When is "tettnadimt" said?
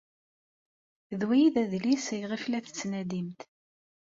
2.65-3.41